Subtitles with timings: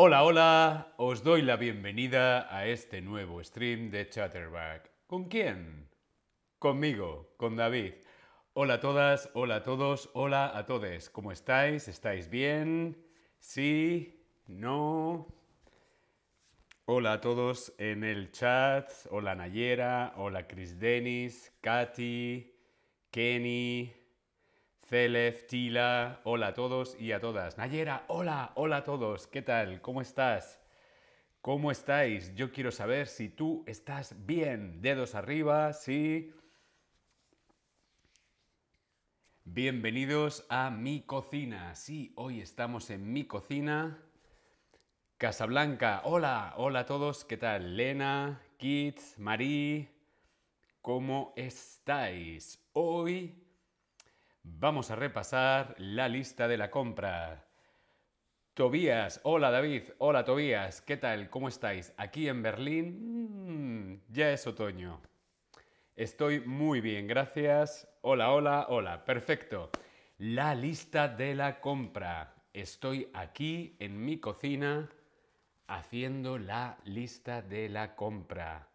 [0.00, 4.88] Hola, hola, os doy la bienvenida a este nuevo stream de Chatterback.
[5.08, 5.88] ¿Con quién?
[6.60, 7.94] Conmigo, con David.
[8.52, 11.10] Hola a todas, hola a todos, hola a todos.
[11.10, 11.88] ¿Cómo estáis?
[11.88, 12.96] ¿Estáis bien?
[13.40, 14.24] ¿Sí?
[14.46, 15.26] ¿No?
[16.84, 18.92] Hola a todos en el chat.
[19.10, 22.54] Hola Nayera, hola Chris Dennis, Katy,
[23.10, 23.97] Kenny,
[24.88, 27.58] Celef, Tila, hola a todos y a todas.
[27.58, 29.26] Nayera, hola, hola a todos.
[29.26, 29.82] ¿Qué tal?
[29.82, 30.58] ¿Cómo estás?
[31.42, 32.34] ¿Cómo estáis?
[32.34, 34.80] Yo quiero saber si tú estás bien.
[34.80, 36.32] Dedos arriba, sí.
[39.44, 41.74] Bienvenidos a mi cocina.
[41.74, 44.02] Sí, hoy estamos en mi cocina.
[45.18, 47.26] Casablanca, hola, hola a todos.
[47.26, 47.76] ¿Qué tal?
[47.76, 49.86] Lena, Kit, Marí,
[50.80, 52.58] ¿cómo estáis?
[52.72, 53.47] Hoy
[54.56, 57.44] Vamos a repasar la lista de la compra.
[58.54, 61.30] Tobías, hola David, hola Tobías, ¿qué tal?
[61.30, 61.92] ¿Cómo estáis?
[61.96, 65.00] Aquí en Berlín mm, ya es otoño.
[65.94, 67.88] Estoy muy bien, gracias.
[68.00, 69.70] Hola, hola, hola, perfecto.
[70.16, 72.34] La lista de la compra.
[72.52, 74.88] Estoy aquí en mi cocina
[75.68, 78.68] haciendo la lista de la compra.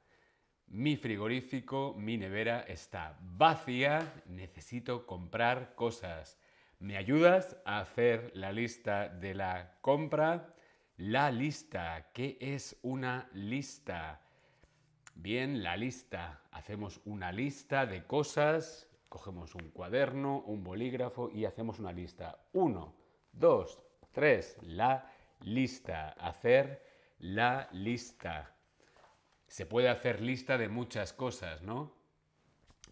[0.68, 6.40] Mi frigorífico, mi nevera está vacía, necesito comprar cosas.
[6.80, 10.54] ¿Me ayudas a hacer la lista de la compra?
[10.98, 14.22] La lista, ¿qué es una lista?
[15.16, 16.42] Bien, la lista.
[16.52, 22.38] Hacemos una lista de cosas, cogemos un cuaderno, un bolígrafo y hacemos una lista.
[22.54, 22.96] Uno,
[23.32, 23.80] dos,
[24.12, 25.10] tres, la
[25.42, 26.10] lista.
[26.10, 26.84] Hacer
[27.20, 28.53] la lista.
[29.54, 31.96] Se puede hacer lista de muchas cosas, ¿no?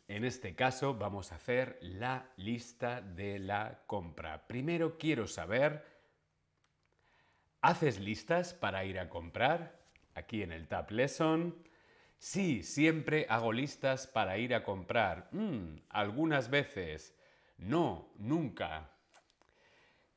[0.08, 4.45] En este caso vamos a hacer la lista de la compra.
[4.45, 5.84] Primero quiero saber,
[7.62, 9.81] ¿haces listas para ir a comprar?
[10.13, 11.68] Aquí en el Tab Lesson.
[12.19, 15.30] Sí, siempre hago listas para ir a comprar.
[15.31, 17.18] Mm, algunas veces.
[17.57, 18.91] No, nunca.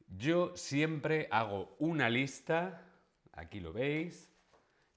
[0.09, 2.83] Yo siempre hago una lista,
[3.33, 4.34] aquí lo veis,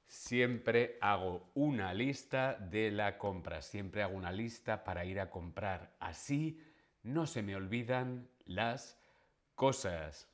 [0.07, 5.91] Siempre hago una lista de la compra, siempre hago una lista para ir a comprar.
[5.99, 6.61] Así
[7.03, 8.97] no se me olvidan las
[9.55, 10.27] cosas.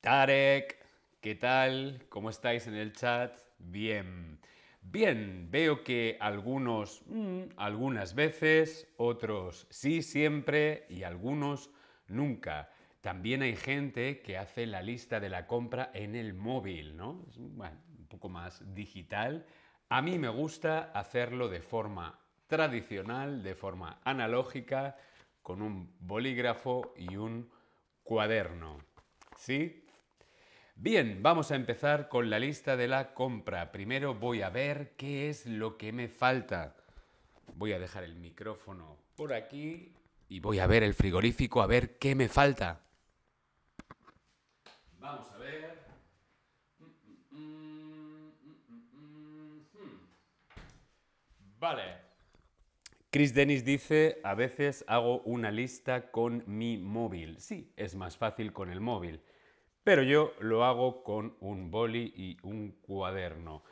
[0.00, 0.78] Tarek,
[1.20, 2.06] ¿qué tal?
[2.08, 3.36] ¿Cómo estáis en el chat?
[3.58, 4.38] Bien.
[4.80, 11.70] Bien, veo que algunos mm, algunas veces, otros sí siempre y algunos
[12.06, 12.70] nunca.
[13.00, 17.24] También hay gente que hace la lista de la compra en el móvil, ¿no?
[17.28, 19.46] Es un poco más digital.
[19.88, 24.96] A mí me gusta hacerlo de forma tradicional, de forma analógica,
[25.42, 27.50] con un bolígrafo y un
[28.02, 28.78] cuaderno.
[29.36, 29.84] ¿Sí?
[30.74, 33.72] Bien, vamos a empezar con la lista de la compra.
[33.72, 36.76] Primero voy a ver qué es lo que me falta.
[37.54, 39.92] Voy a dejar el micrófono por aquí
[40.28, 42.80] y voy a ver el frigorífico a ver qué me falta.
[45.00, 45.78] Vamos a ver.
[51.58, 52.08] Vale.
[53.10, 57.40] Chris Dennis dice, a veces hago una lista con mi móvil.
[57.40, 59.22] Sí, es más fácil con el móvil,
[59.82, 63.64] pero yo lo hago con un boli y un cuaderno.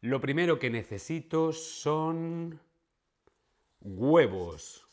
[0.00, 2.60] Lo primero que necesito son
[3.80, 4.86] huevos.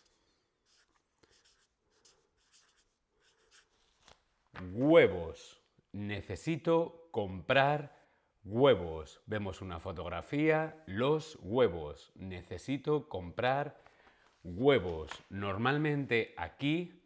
[4.74, 7.97] Huevos necesito comprar
[8.48, 9.22] huevos.
[9.26, 12.12] Vemos una fotografía, los huevos.
[12.16, 13.82] Necesito comprar
[14.44, 15.12] huevos.
[15.30, 17.04] Normalmente aquí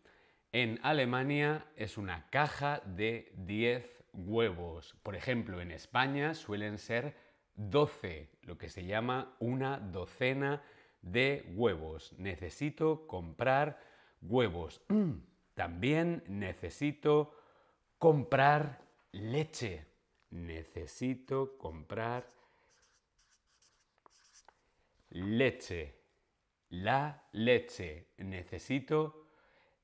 [0.51, 4.95] en Alemania es una caja de 10 huevos.
[5.01, 7.15] Por ejemplo, en España suelen ser
[7.55, 10.61] 12, lo que se llama una docena
[11.01, 12.13] de huevos.
[12.17, 13.79] Necesito comprar
[14.21, 14.81] huevos.
[15.55, 17.35] También necesito
[17.97, 19.90] comprar leche.
[20.31, 22.27] Necesito comprar
[25.09, 25.95] leche.
[26.69, 28.07] La leche.
[28.17, 29.27] Necesito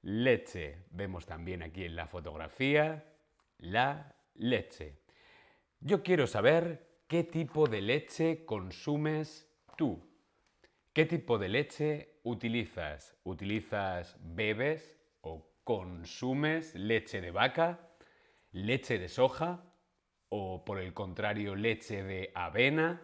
[0.01, 0.85] leche.
[0.91, 3.13] Vemos también aquí en la fotografía
[3.59, 4.99] la leche.
[5.79, 10.01] Yo quiero saber qué tipo de leche consumes tú.
[10.93, 13.15] ¿Qué tipo de leche utilizas?
[13.23, 17.87] ¿Utilizas, bebes o consumes leche de vaca?
[18.51, 19.63] leche de soja
[20.29, 23.01] o por el contrario leche de avena,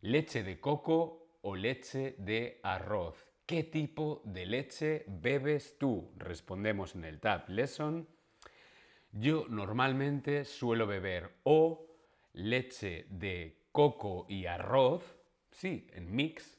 [0.00, 3.26] leche de coco o leche de arroz.
[3.46, 6.12] ¿Qué tipo de leche bebes tú?
[6.16, 8.08] Respondemos en el Tab Lesson.
[9.12, 11.86] Yo normalmente suelo beber o
[12.32, 15.16] leche de coco y arroz,
[15.50, 16.58] sí, en mix,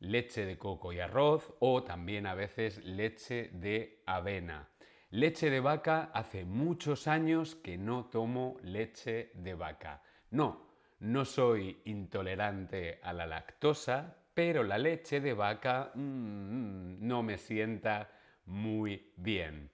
[0.00, 4.68] leche de coco y arroz o también a veces leche de avena.
[5.10, 10.02] Leche de vaca hace muchos años que no tomo leche de vaca.
[10.30, 10.66] No,
[10.98, 18.10] no soy intolerante a la lactosa, pero la leche de vaca mm, no me sienta
[18.46, 19.70] muy bien.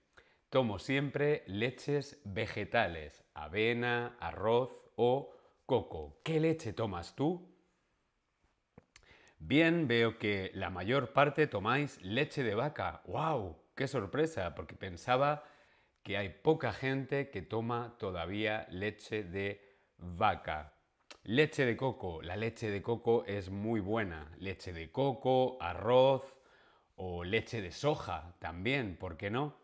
[0.49, 5.33] Tomo siempre leches vegetales, avena, arroz o
[5.65, 6.19] coco.
[6.23, 7.51] ¿Qué leche tomas tú?
[9.39, 13.01] Bien, veo que la mayor parte tomáis leche de vaca.
[13.07, 13.62] ¡Wow!
[13.75, 14.53] ¡Qué sorpresa!
[14.55, 15.43] Porque pensaba
[16.03, 20.73] que hay poca gente que toma todavía leche de vaca.
[21.23, 22.21] Leche de coco.
[22.21, 24.31] La leche de coco es muy buena.
[24.37, 26.35] Leche de coco, arroz
[26.95, 29.55] o leche de soja también, ¿por qué no?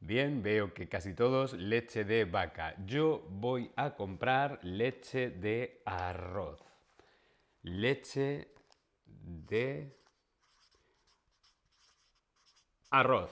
[0.00, 2.74] Bien, veo que casi todos leche de vaca.
[2.86, 6.60] Yo voy a comprar leche de arroz.
[7.62, 8.54] Leche
[9.04, 9.97] de
[12.90, 13.30] arroz.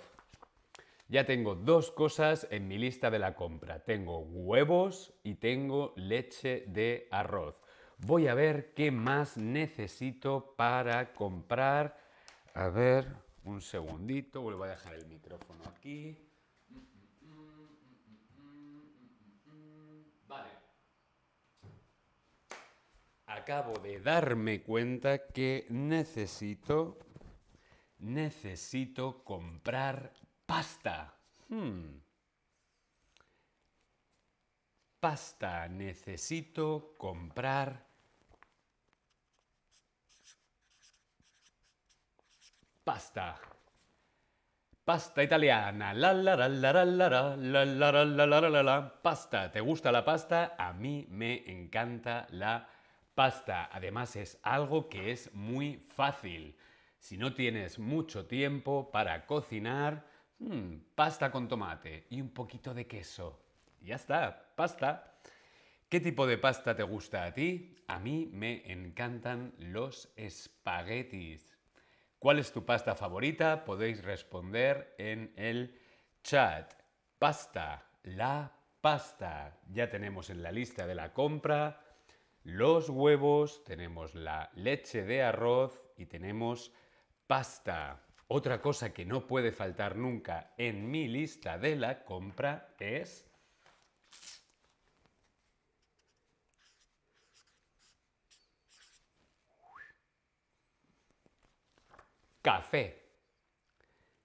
[1.08, 3.84] Ya tengo dos cosas en mi lista de la compra.
[3.84, 7.54] Tengo huevos y tengo leche de arroz.
[7.98, 11.96] Voy a ver qué más necesito para comprar.
[12.54, 13.06] A ver,
[13.44, 16.26] un segundito, vuelvo a dejar el micrófono aquí.
[23.46, 26.98] acabo de darme cuenta que necesito,
[28.06, 30.12] necesito comprar
[30.46, 31.12] pasta.
[31.48, 32.00] Hmm.
[35.00, 37.84] Pasta, necesito comprar
[42.84, 43.40] pasta.
[44.84, 45.92] Pasta italiana.
[45.92, 49.50] La la la la la la la la la la la la Pasta.
[49.50, 50.54] ¿Te gusta la pasta?
[50.56, 52.68] A mí me encanta la
[53.16, 56.54] Pasta, además, es algo que es muy fácil.
[57.06, 60.08] Si no tienes mucho tiempo para cocinar,
[60.40, 63.38] hmm, pasta con tomate y un poquito de queso.
[63.80, 65.16] Ya está, pasta.
[65.88, 67.76] ¿Qué tipo de pasta te gusta a ti?
[67.86, 71.56] A mí me encantan los espaguetis.
[72.18, 73.64] ¿Cuál es tu pasta favorita?
[73.64, 75.78] Podéis responder en el
[76.24, 76.74] chat.
[77.20, 79.60] Pasta, la pasta.
[79.68, 81.86] Ya tenemos en la lista de la compra
[82.46, 86.72] los huevos, tenemos la leche de arroz y tenemos
[87.26, 88.02] pasta.
[88.28, 93.24] Otra cosa que no puede faltar nunca en mi lista de la compra es
[102.42, 103.02] café.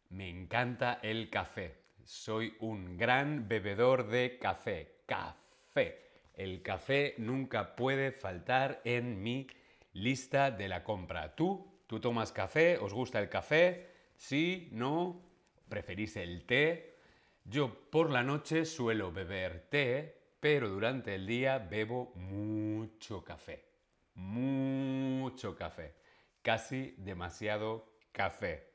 [0.09, 1.83] Me encanta el café.
[2.03, 5.03] Soy un gran bebedor de café.
[5.05, 6.09] Café.
[6.33, 9.47] El café nunca puede faltar en mi
[9.93, 11.35] lista de la compra.
[11.35, 11.70] ¿Tú?
[11.91, 12.77] ¿Tú tomas café?
[12.77, 13.89] ¿Os gusta el café?
[14.15, 14.69] ¿Sí?
[14.71, 15.21] ¿No?
[15.67, 16.95] ¿Preferís el té?
[17.43, 23.65] Yo por la noche suelo beber té, pero durante el día bebo mucho café.
[24.13, 25.95] Mucho café.
[26.41, 28.71] Casi demasiado café.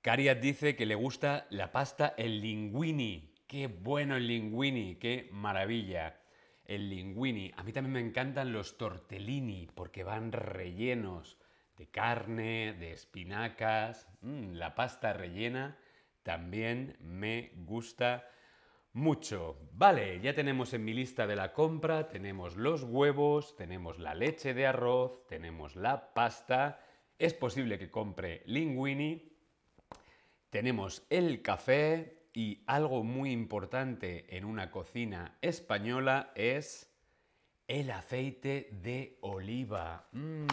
[0.00, 3.34] Cariat dice que le gusta la pasta el linguini.
[3.46, 6.18] Qué bueno el linguini, qué maravilla.
[6.64, 7.52] El linguini.
[7.56, 11.38] A mí también me encantan los tortellini porque van rellenos
[11.76, 14.08] de carne, de espinacas.
[14.22, 15.76] Mm, la pasta rellena
[16.22, 18.28] también me gusta
[18.94, 19.58] mucho.
[19.72, 24.54] Vale, ya tenemos en mi lista de la compra, tenemos los huevos, tenemos la leche
[24.54, 26.80] de arroz, tenemos la pasta.
[27.18, 29.32] Es posible que compre linguini.
[30.48, 36.90] Tenemos el café, y algo muy importante en una cocina española es
[37.68, 40.08] el aceite de oliva.
[40.10, 40.46] Mm,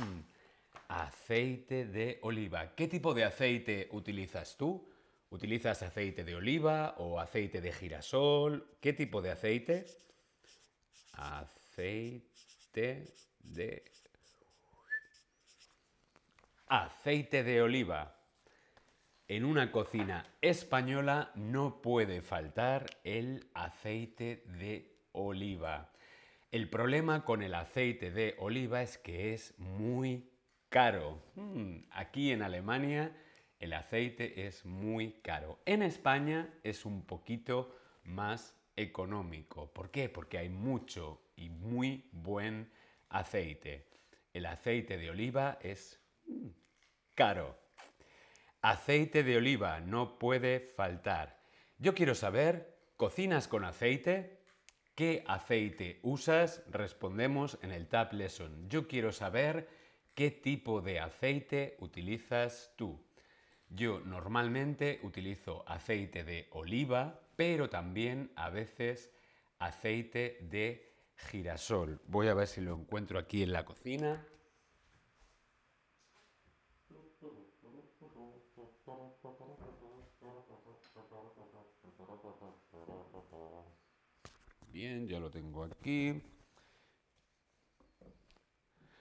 [0.87, 2.75] aceite de oliva.
[2.75, 4.87] ¿Qué tipo de aceite utilizas tú?
[5.31, 8.77] ¿Utilizas aceite de oliva o aceite de girasol?
[8.79, 9.85] ¿Qué tipo de aceite?
[11.13, 13.07] Aceite
[13.39, 13.83] de...
[16.67, 18.20] Aceite de oliva.
[19.31, 25.93] En una cocina española no puede faltar el aceite de oliva.
[26.51, 30.29] El problema con el aceite de oliva es que es muy
[30.67, 31.23] caro.
[31.35, 33.15] Hmm, aquí en Alemania
[33.61, 35.61] el aceite es muy caro.
[35.65, 37.73] En España es un poquito
[38.03, 39.71] más económico.
[39.71, 40.09] ¿Por qué?
[40.09, 42.69] Porque hay mucho y muy buen
[43.07, 43.87] aceite.
[44.33, 46.49] El aceite de oliva es hmm,
[47.15, 47.61] caro.
[48.61, 51.41] Aceite de oliva no puede faltar.
[51.79, 54.37] Yo quiero saber, ¿cocinas con aceite?
[54.93, 56.63] ¿Qué aceite usas?
[56.69, 58.69] Respondemos en el Tab Lesson.
[58.69, 59.67] Yo quiero saber
[60.13, 63.03] qué tipo de aceite utilizas tú.
[63.67, 69.11] Yo normalmente utilizo aceite de oliva, pero también a veces
[69.57, 71.99] aceite de girasol.
[72.05, 74.23] Voy a ver si lo encuentro aquí en la cocina.
[84.71, 86.21] Bien, ya lo tengo aquí.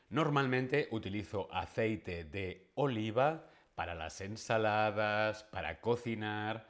[0.08, 6.66] Normalmente utilizo aceite de oliva para las ensaladas, para cocinar,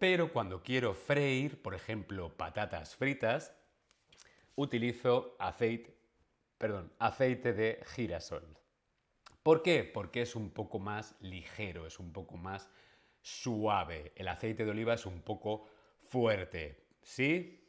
[0.00, 3.54] pero cuando quiero freír, por ejemplo, patatas fritas,
[4.56, 5.96] utilizo aceite,
[6.58, 8.44] perdón, aceite de girasol.
[9.44, 9.84] ¿Por qué?
[9.84, 12.68] Porque es un poco más ligero, es un poco más
[13.22, 14.12] suave.
[14.16, 15.68] El aceite de oliva es un poco
[16.02, 16.82] fuerte.
[17.02, 17.63] ¿Sí?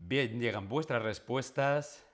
[0.00, 2.06] Bien, llegan vuestras respuestas.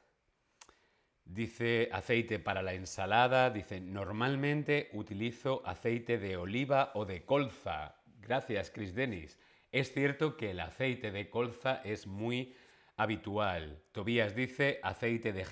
[1.24, 3.50] Dice aceite para la ensalada.
[3.50, 7.96] Dice, normalmente utilizo aceite de oliva o de colza.
[8.20, 9.38] Gracias, Chris Dennis.
[9.70, 12.54] Es cierto que el aceite de colza es muy
[12.96, 13.82] habitual.
[13.92, 15.44] Tobías dice aceite de,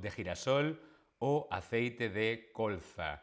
[0.00, 0.80] de girasol
[1.18, 3.22] o aceite de colza.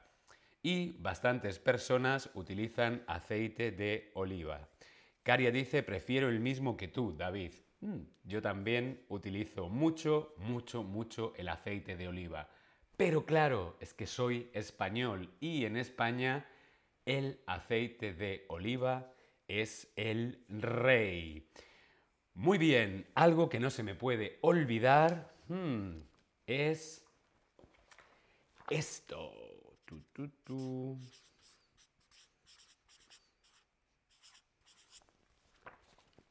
[0.62, 4.68] Y bastantes personas utilizan aceite de oliva.
[5.24, 7.54] Caria dice, prefiero el mismo que tú, David.
[7.82, 12.48] Mm, yo también utilizo mucho, mucho, mucho el aceite de oliva.
[12.96, 16.48] Pero claro, es que soy español y en España
[17.06, 19.12] el aceite de oliva
[19.48, 21.50] es el rey.
[22.36, 25.98] Muy bien, algo que no se me puede olvidar hmm,
[26.46, 27.04] es
[28.70, 29.34] esto.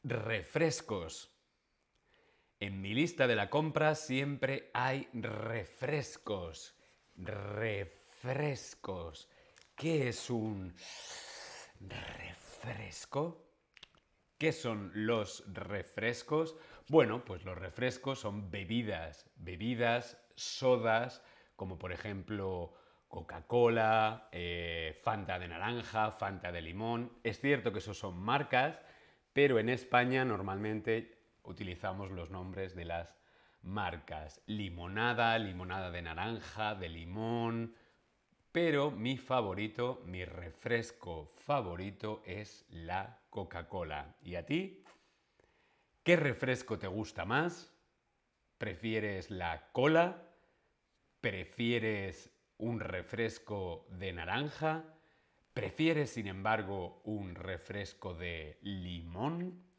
[0.04, 1.39] Refrescos.
[2.62, 6.76] En mi lista de la compra siempre hay refrescos.
[7.16, 8.50] Refrescos.
[9.74, 10.74] ¿Qué es un
[11.80, 13.46] refresco?
[14.36, 16.54] ¿Qué son los refrescos?
[16.88, 21.24] Bueno, pues los refrescos son bebidas, bebidas, sodas,
[21.56, 22.74] como por ejemplo
[23.08, 27.20] Coca-Cola, eh, Fanta de naranja, Fanta de limón.
[27.24, 28.82] Es cierto que esos son marcas,
[29.32, 33.16] pero en España normalmente utilizamos los nombres de las
[33.62, 34.42] marcas.
[34.46, 37.74] Limonada, limonada de naranja, de limón.
[38.52, 44.16] Pero mi favorito, mi refresco favorito es la Coca-Cola.
[44.22, 44.82] ¿Y a ti?
[46.02, 47.72] ¿Qué refresco te gusta más?
[48.58, 50.22] ¿Prefieres la cola?
[51.20, 54.84] ¿Prefieres un refresco de naranja?
[55.54, 59.69] ¿Prefieres, sin embargo, un refresco de limón?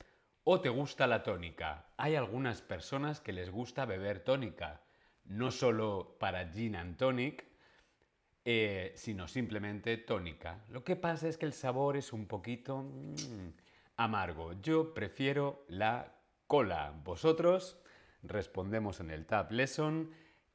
[0.43, 1.85] ¿O te gusta la tónica?
[1.97, 4.81] Hay algunas personas que les gusta beber tónica,
[5.25, 7.45] no solo para gin and tonic,
[8.43, 10.65] eh, sino simplemente tónica.
[10.69, 13.49] Lo que pasa es que el sabor es un poquito mm,
[13.97, 14.53] amargo.
[14.63, 16.15] Yo prefiero la
[16.47, 16.91] cola.
[17.03, 17.79] Vosotros
[18.23, 20.09] respondemos en el Tab Lesson.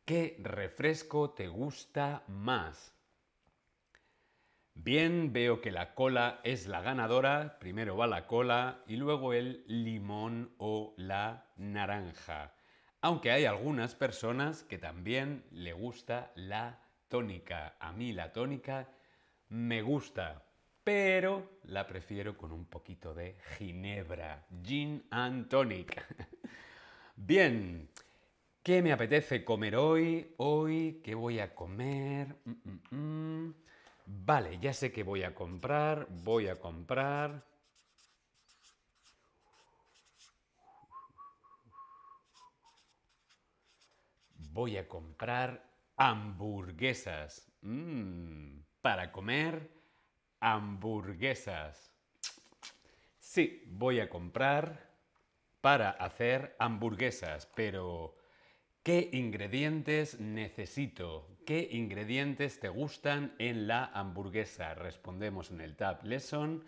[0.04, 2.95] ¿Qué refresco te gusta más?
[4.78, 7.58] Bien, veo que la cola es la ganadora.
[7.58, 12.52] Primero va la cola y luego el limón o la naranja.
[13.00, 16.78] Aunque hay algunas personas que también le gusta la
[17.08, 17.76] tónica.
[17.80, 18.86] A mí la tónica
[19.48, 20.44] me gusta,
[20.84, 24.46] pero la prefiero con un poquito de ginebra.
[24.62, 26.04] Gin and tonic.
[27.16, 27.88] Bien,
[28.62, 30.34] ¿qué me apetece comer hoy?
[30.36, 32.36] Hoy, ¿qué voy a comer?
[32.44, 32.96] Mm, mm,
[33.46, 33.54] mm.
[34.06, 37.44] Vale, ya sé que voy a comprar, voy a comprar.
[44.52, 47.52] Voy a comprar hamburguesas.
[47.62, 49.70] Mm, para comer
[50.40, 51.92] hamburguesas.
[53.18, 54.88] Sí, voy a comprar
[55.60, 58.15] para hacer hamburguesas, pero
[58.86, 61.26] ¿qué ingredientes necesito?
[61.44, 64.74] ¿Qué ingredientes te gustan en la hamburguesa?
[64.74, 66.64] Respondemos en el Tab Lesson.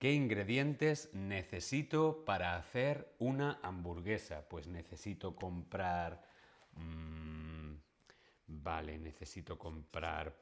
[0.00, 4.48] ¿Qué ingredientes necesito para hacer una hamburguesa?
[4.48, 6.26] Pues necesito comprar...
[6.72, 7.74] Mm,
[8.48, 10.36] vale, necesito comprar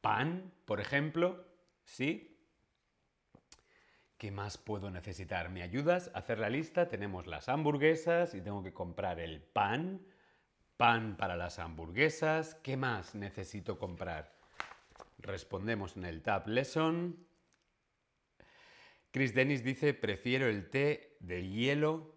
[0.00, 1.44] pan, por ejemplo.
[1.84, 2.33] ¿Sí?
[4.18, 5.50] ¿Qué más puedo necesitar?
[5.50, 6.88] ¿Me ayudas a hacer la lista?
[6.88, 10.00] Tenemos las hamburguesas y tengo que comprar el pan
[10.76, 12.56] pan para las hamburguesas.
[12.56, 14.36] ¿Qué más necesito comprar?
[15.18, 17.26] Respondemos en el Tab Lesson.
[19.10, 22.16] Chris Dennis dice, prefiero el té de hielo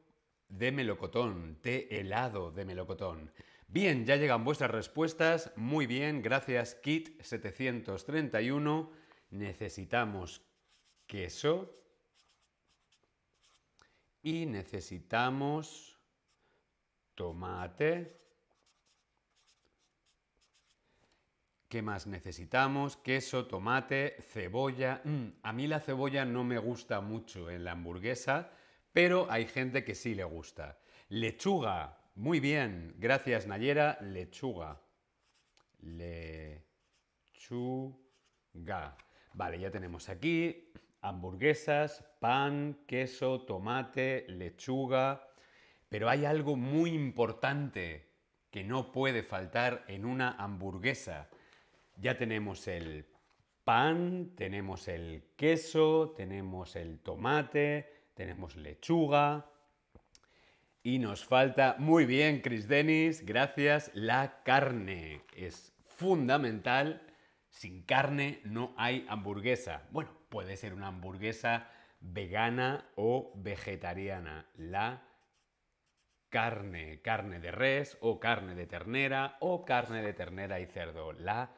[0.50, 3.32] de melocotón, té helado de melocotón.
[3.68, 5.52] Bien, ya llegan vuestras respuestas.
[5.56, 8.90] Muy bien, gracias Kit731.
[9.30, 10.42] Necesitamos
[11.06, 11.78] queso
[14.28, 15.98] y necesitamos
[17.16, 18.20] tomate.
[21.70, 22.98] ¿Qué más necesitamos?
[22.98, 25.00] Queso, tomate, cebolla.
[25.06, 28.52] Mm, a mí la cebolla no me gusta mucho en la hamburguesa,
[28.92, 30.78] pero hay gente que sí le gusta.
[31.08, 31.98] Lechuga.
[32.16, 32.96] Muy bien.
[32.98, 33.98] Gracias, Nayera.
[34.02, 34.82] Lechuga.
[35.80, 36.68] Lechuga.
[39.36, 45.28] Vale, ya tenemos aquí hamburguesas, pan, queso, tomate, lechuga.
[45.90, 48.08] Pero hay algo muy importante
[48.52, 51.30] que no puede faltar en una hamburguesa
[52.00, 53.06] ya tenemos el
[53.64, 59.50] pan, tenemos el queso, tenemos el tomate, tenemos lechuga.
[60.84, 65.24] Y nos falta, muy bien, Chris Dennis, gracias, la carne.
[65.36, 67.02] Es fundamental.
[67.58, 69.82] Sin carne no hay hamburguesa.
[69.90, 71.68] Bueno, puede ser una hamburguesa
[72.02, 74.46] vegana o vegetariana.
[74.58, 75.02] La
[76.30, 81.14] carne, carne de res o carne de ternera o carne de ternera y cerdo.
[81.14, 81.56] La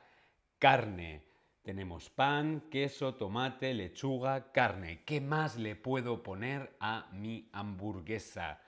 [0.57, 1.25] carne.
[1.63, 5.03] Tenemos pan, queso, tomate, lechuga, carne.
[5.03, 8.61] ¿Qué más le puedo poner a mi hamburguesa?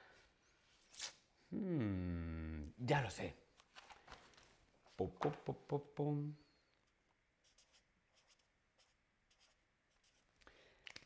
[1.49, 3.37] Hmm, ya lo sé.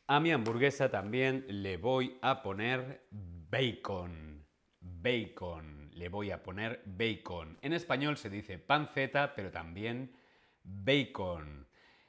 [0.08, 4.46] A mi hamburguesa también le voy a poner bacon.
[4.80, 5.90] Bacon.
[5.94, 7.58] Le voy a poner bacon.
[7.62, 10.14] En español se dice panceta, pero también
[10.62, 11.66] bacon.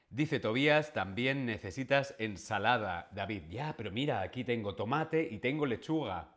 [0.10, 3.10] Dice Tobías, también necesitas ensalada.
[3.12, 6.36] David, ya, pero mira, aquí tengo tomate y tengo lechuga.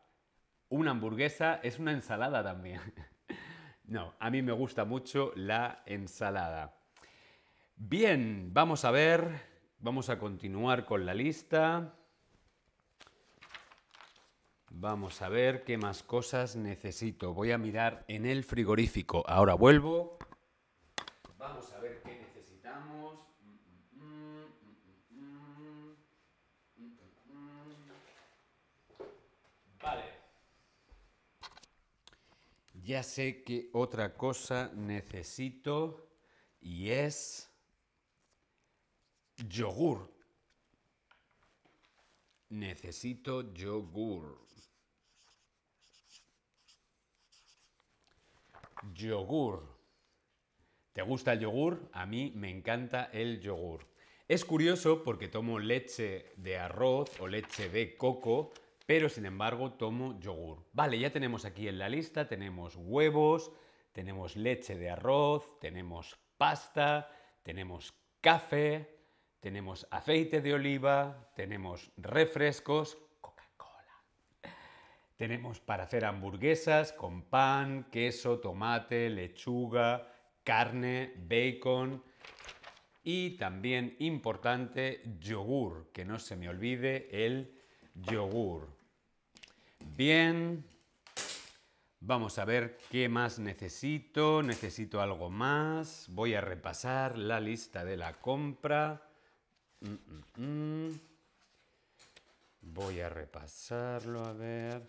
[0.71, 2.81] Una hamburguesa es una ensalada también.
[3.85, 6.75] no, a mí me gusta mucho la ensalada.
[7.77, 9.50] Bien, vamos a ver,
[9.81, 11.95] vamos a continuar con la lista.
[14.71, 17.35] Vamos a ver qué más cosas necesito.
[17.35, 19.25] Voy a mirar en el frigorífico.
[19.27, 20.19] Ahora vuelvo.
[21.39, 23.19] Vamos a ver qué necesitamos.
[29.83, 30.05] Vale.
[32.85, 36.09] Ya sé que otra cosa necesito
[36.61, 37.50] y es
[39.49, 40.11] yogur.
[42.51, 44.39] Necesito yogur.
[48.95, 49.81] Yogur.
[50.93, 51.89] ¿Te gusta el yogur?
[51.93, 53.87] A mí me encanta el yogur.
[54.27, 58.53] Es curioso porque tomo leche de arroz o leche de coco,
[58.87, 60.65] pero sin embargo tomo yogur.
[60.73, 63.53] Vale, ya tenemos aquí en la lista, tenemos huevos,
[63.93, 67.11] tenemos leche de arroz, tenemos pasta,
[67.43, 69.00] tenemos café,
[69.41, 74.55] tenemos aceite de oliva, tenemos refrescos, Coca-Cola.
[75.17, 80.07] Tenemos para hacer hamburguesas con pan, queso, tomate, lechuga,
[80.45, 82.03] carne, bacon
[83.03, 87.59] y también importante yogur, que no se me olvide el
[87.95, 88.69] yogur.
[89.97, 90.65] Bien,
[92.01, 94.43] vamos a ver qué más necesito.
[94.43, 96.07] Necesito algo más.
[96.11, 99.10] Voy a repasar la lista de la compra.
[99.81, 101.01] Mm, mm, mm.
[102.63, 104.83] Voy a repasarlo, a ver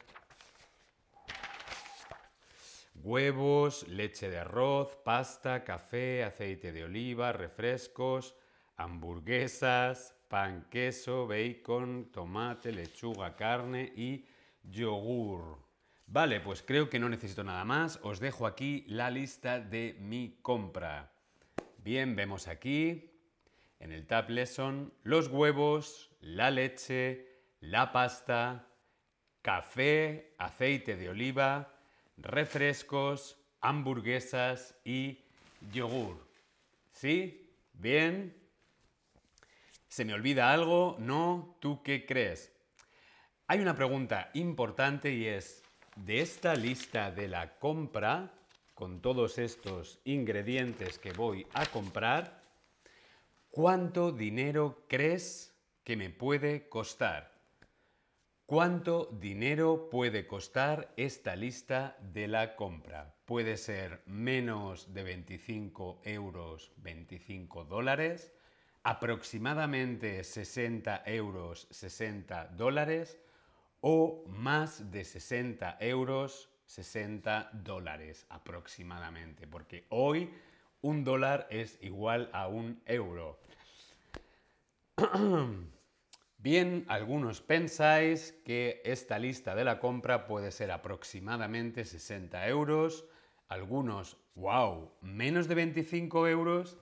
[3.04, 8.36] huevos, leche de arroz, pasta, café, aceite de oliva, refrescos,
[8.78, 14.26] hamburguesas, pan, queso, bacon, tomate, lechuga, carne y
[14.64, 15.58] yogur.
[16.08, 18.00] Vale, pues creo que no necesito nada más.
[18.04, 21.12] Os dejo aquí la lista de mi compra.
[21.78, 23.10] Bien, vemos aquí
[23.82, 27.28] en el Tab Lesson los huevos, la leche,
[27.60, 28.68] la pasta,
[29.42, 31.74] café, aceite de oliva,
[32.18, 35.20] refrescos, hamburguesas y
[35.74, 36.28] yogur.
[36.92, 37.56] ¿Sí?
[37.74, 38.38] ¿Bien?
[39.88, 40.96] ¿Se me olvida algo?
[41.00, 41.58] ¿No?
[41.60, 42.52] ¿Tú qué crees?
[43.48, 45.64] Hay una pregunta importante y es,
[45.96, 48.32] de esta lista de la compra,
[48.76, 52.41] con todos estos ingredientes que voy a comprar,
[53.52, 57.32] ¿cuánto dinero crees que me puede costar?
[58.46, 63.16] ¿Cuánto dinero puede costar esta lista de la compra?
[63.26, 68.34] Puede ser menos de 25 euros, 25 dólares,
[68.84, 73.20] aproximadamente 60 euros, 60 dólares
[73.82, 80.30] o más de 60 euros, 60 dólares aproximadamente, porque hoy
[80.82, 83.40] un dólar es igual a un euro.
[86.38, 93.06] Bien, algunos pensáis que esta lista de la compra puede ser aproximadamente 60 euros,
[93.48, 96.80] algunos, wow, menos de 25 euros.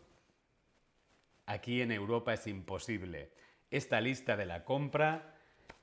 [1.45, 3.33] Aquí en Europa es imposible.
[3.69, 5.35] Esta lista de la compra,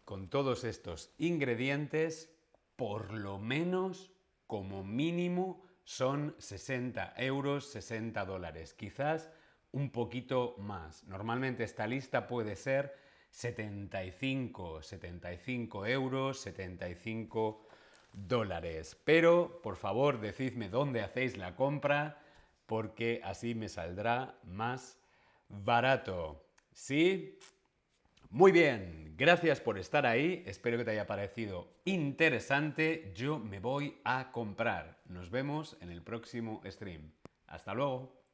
[0.06, 2.32] con todos estos ingredientes,
[2.76, 4.10] por lo menos,
[4.46, 8.74] como mínimo, son 60 euros, 60 dólares.
[8.74, 9.30] Quizás
[9.70, 11.04] un poquito más.
[11.04, 12.96] Normalmente esta lista puede ser
[13.30, 17.68] 75, 75 euros, 75
[18.12, 19.00] dólares.
[19.04, 22.20] Pero, por favor, decidme dónde hacéis la compra
[22.66, 24.98] porque así me saldrá más
[25.48, 26.44] barato.
[26.72, 27.38] ¿Sí?
[28.30, 33.12] Muy bien, gracias por estar ahí, espero que te haya parecido interesante.
[33.14, 34.98] Yo me voy a comprar.
[35.08, 37.12] Nos vemos en el próximo stream.
[37.46, 38.25] Hasta luego.